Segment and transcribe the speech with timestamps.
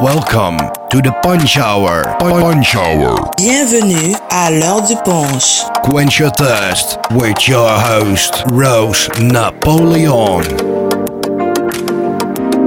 [0.00, 0.56] Welcome
[0.88, 2.16] to the Punch Hour.
[2.18, 3.30] Punch Hour.
[3.36, 5.60] Bienvenue à l'heure du punch.
[5.82, 10.40] Quench your thirst with your host, Rose Napoleon.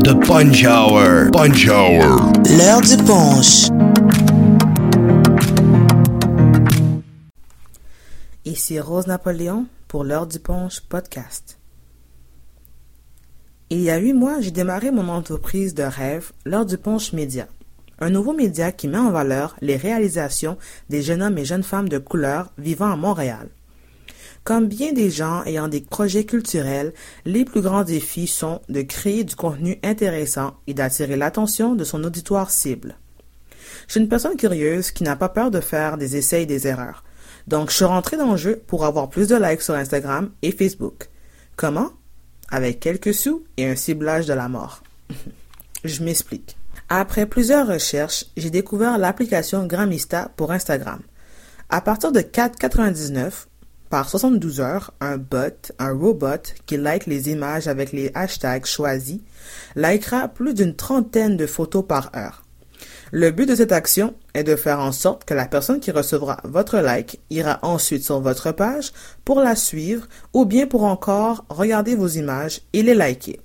[0.00, 1.30] The Punch Hour.
[1.30, 2.30] Punch Hour.
[2.58, 3.70] L'heure du punch.
[8.44, 11.56] Ici Rose Napoléon pour l'heure du punch podcast.
[13.70, 17.48] Il y a huit mois, j'ai démarré mon entreprise de rêve, l'heure du punch média.
[17.98, 20.58] Un nouveau média qui met en valeur les réalisations
[20.90, 23.48] des jeunes hommes et jeunes femmes de couleur vivant à Montréal.
[24.42, 26.92] Comme bien des gens ayant des projets culturels,
[27.24, 32.04] les plus grands défis sont de créer du contenu intéressant et d'attirer l'attention de son
[32.04, 32.98] auditoire cible.
[33.86, 36.66] Je suis une personne curieuse qui n'a pas peur de faire des essais et des
[36.66, 37.02] erreurs.
[37.46, 40.52] Donc, je suis rentré dans le jeu pour avoir plus de likes sur Instagram et
[40.52, 41.08] Facebook.
[41.56, 41.90] Comment?
[42.50, 44.82] Avec quelques sous et un ciblage de la mort.
[45.84, 46.56] Je m'explique.
[46.88, 51.00] Après plusieurs recherches, j'ai découvert l'application Gramista pour Instagram.
[51.70, 53.46] À partir de 4,99
[53.90, 59.20] par 72 heures, un bot, un robot qui like les images avec les hashtags choisis,
[59.76, 62.43] likera plus d'une trentaine de photos par heure.
[63.12, 66.38] Le but de cette action est de faire en sorte que la personne qui recevra
[66.44, 68.92] votre like ira ensuite sur votre page
[69.24, 73.40] pour la suivre ou bien pour encore regarder vos images et les liker.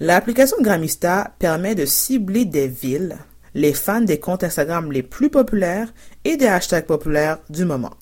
[0.00, 3.16] L'application Gramista permet de cibler des villes,
[3.54, 5.92] les fans des comptes Instagram les plus populaires
[6.24, 7.94] et des hashtags populaires du moment.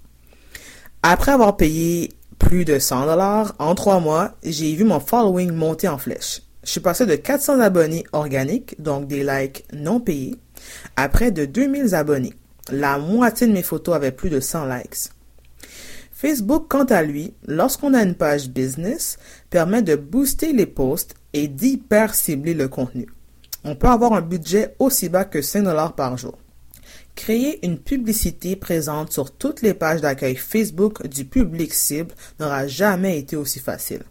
[1.03, 5.87] Après avoir payé plus de 100 dollars en trois mois, j'ai vu mon following monter
[5.87, 6.43] en flèche.
[6.65, 10.35] Je suis passé de 400 abonnés organiques, donc des likes non payés,
[10.97, 12.35] à près de 2000 abonnés.
[12.71, 15.11] La moitié de mes photos avaient plus de 100 likes.
[16.13, 19.19] Facebook, quant à lui, lorsqu'on a une page business,
[19.51, 23.07] permet de booster les posts et d'hyper cibler le contenu.
[23.65, 26.39] On peut avoir un budget aussi bas que 5 dollars par jour.
[27.15, 33.19] Créer une publicité présente sur toutes les pages d'accueil Facebook du public cible n'aura jamais
[33.19, 34.03] été aussi facile.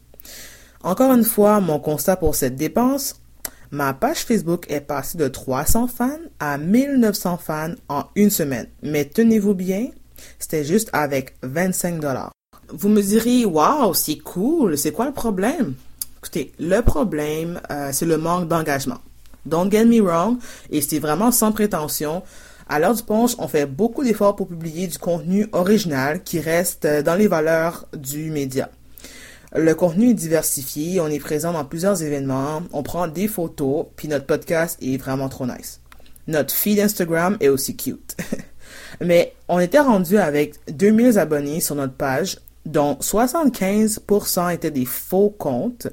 [0.84, 3.22] Encore une fois, mon constat pour cette dépense,
[3.74, 8.68] Ma page Facebook est passée de 300 fans à 1900 fans en une semaine.
[8.84, 9.88] Mais tenez-vous bien,
[10.38, 12.32] c'était juste avec 25 dollars.
[12.70, 15.74] Vous me direz, waouh, c'est cool, c'est quoi le problème?
[16.20, 19.00] Écoutez, le problème, euh, c'est le manque d'engagement.
[19.44, 20.38] Don't get me wrong,
[20.70, 22.22] et c'est vraiment sans prétention.
[22.70, 26.86] À l'heure du punch, on fait beaucoup d'efforts pour publier du contenu original qui reste
[26.86, 28.70] dans les valeurs du média.
[29.56, 34.08] Le contenu est diversifié, on est présent dans plusieurs événements, on prend des photos, puis
[34.08, 35.80] notre podcast est vraiment trop nice.
[36.28, 38.18] Notre feed Instagram est aussi cute.
[39.02, 45.30] Mais on était rendu avec 2000 abonnés sur notre page, dont 75% étaient des faux
[45.30, 45.88] comptes,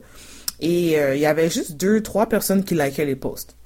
[0.60, 3.56] et euh, il y avait juste 2-3 personnes qui likaient les posts.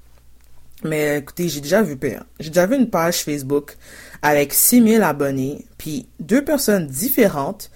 [0.82, 2.24] Mais écoutez, j'ai déjà vu pire.
[2.40, 3.76] J'ai déjà vu une page Facebook
[4.22, 7.70] avec 6000 abonnés, puis deux personnes différentes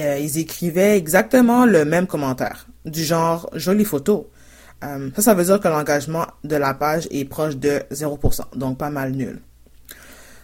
[0.00, 4.30] euh, ils écrivaient exactement le même commentaire, du genre jolie photo.
[4.84, 8.78] Euh, ça, ça veut dire que l'engagement de la page est proche de 0%, donc
[8.78, 9.40] pas mal nul.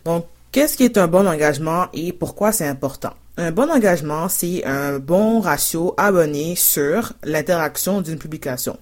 [0.04, 3.12] Donc, qu'est-ce qui est un bon engagement et pourquoi c'est important?
[3.36, 8.76] Un bon engagement, c'est un bon ratio abonné sur l'interaction d'une publication.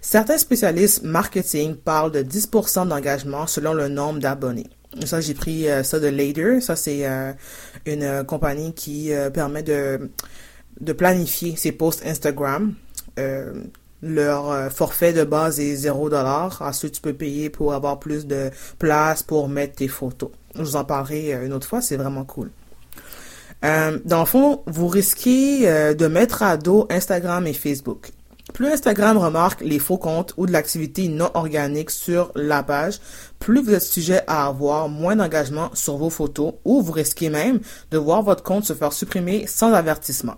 [0.00, 4.70] Certains spécialistes marketing parlent de 10% d'engagement selon le nombre d'abonnés.
[5.04, 6.60] Ça, j'ai pris euh, ça de Later.
[6.60, 7.32] Ça, c'est euh,
[7.86, 10.10] une euh, compagnie qui permet de,
[10.80, 12.74] de planifier ses posts Instagram.
[14.02, 16.62] leur forfait de base est 0$.
[16.62, 20.30] Ensuite, tu peux payer pour avoir plus de place pour mettre tes photos.
[20.54, 22.50] Je vous en parlerai une autre fois, c'est vraiment cool.
[23.62, 28.10] dans le fond, vous risquez de mettre à dos Instagram et Facebook.
[28.52, 33.00] Plus Instagram remarque les faux comptes ou de l'activité non organique sur la page,
[33.38, 37.60] plus vous êtes sujet à avoir moins d'engagement sur vos photos ou vous risquez même
[37.90, 40.36] de voir votre compte se faire supprimer sans avertissement.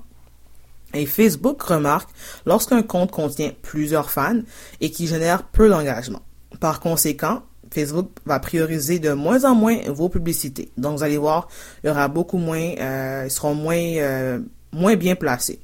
[0.95, 2.11] Et Facebook remarque
[2.45, 4.41] lorsqu'un compte contient plusieurs fans
[4.81, 6.21] et qui génère peu d'engagement.
[6.61, 10.71] Par conséquent, Facebook va prioriser de moins en moins vos publicités.
[10.77, 11.49] Donc vous allez voir,
[11.83, 14.39] il y aura beaucoup moins, euh, ils seront moins, euh,
[14.73, 15.61] moins bien placés.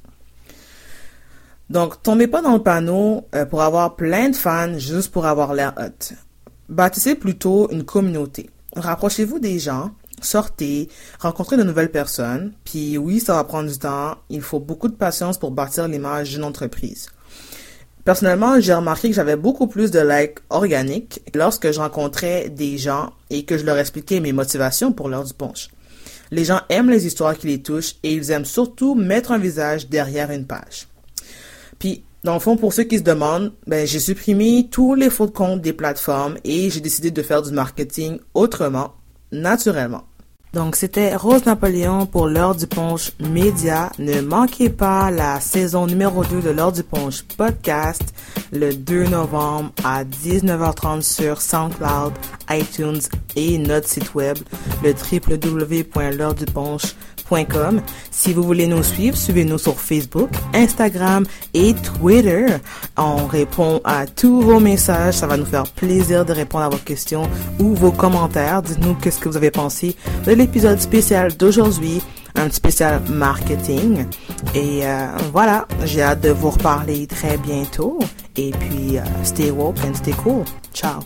[1.69, 5.53] Donc, tombez pas dans le panneau euh, pour avoir plein de fans juste pour avoir
[5.53, 6.15] l'air hot.
[6.67, 8.49] Bâtissez plutôt une communauté.
[8.75, 10.89] Rapprochez-vous des gens, sortez,
[11.19, 14.95] rencontrez de nouvelles personnes, puis oui, ça va prendre du temps, il faut beaucoup de
[14.95, 17.09] patience pour bâtir l'image d'une entreprise.
[18.03, 23.11] Personnellement, j'ai remarqué que j'avais beaucoup plus de likes organiques lorsque je rencontrais des gens
[23.29, 25.69] et que je leur expliquais mes motivations pour l'heure du punch.
[26.31, 29.89] Les gens aiment les histoires qui les touchent et ils aiment surtout mettre un visage
[29.89, 30.87] derrière une page.
[31.79, 35.29] Puis, Dans le fond, pour ceux qui se demandent, ben, j'ai supprimé tous les faux
[35.29, 38.95] comptes des plateformes et j'ai décidé de faire du marketing autrement,
[39.31, 40.03] naturellement.
[40.51, 43.91] Donc, c'était Rose Napoléon pour l'heure du punch média.
[43.99, 48.01] Ne manquez pas la saison numéro 2 de l'heure du punch podcast
[48.51, 52.13] le 2 novembre à 19h30 sur SoundCloud,
[52.49, 53.01] iTunes
[53.35, 54.37] et notre site web,
[54.83, 57.09] le www.l'heure-du-punch.com
[58.11, 62.47] si vous voulez nous suivre, suivez-nous sur Facebook, Instagram et Twitter.
[62.97, 65.15] On répond à tous vos messages.
[65.15, 67.29] Ça va nous faire plaisir de répondre à vos questions
[67.59, 68.61] ou vos commentaires.
[68.61, 72.01] Dites-nous qu'est-ce que vous avez pensé de l'épisode spécial d'aujourd'hui
[72.35, 74.05] un spécial marketing.
[74.55, 77.99] Et euh, voilà, j'ai hâte de vous reparler très bientôt.
[78.37, 80.45] Et puis, euh, stay woke and stay cool.
[80.73, 81.01] Ciao.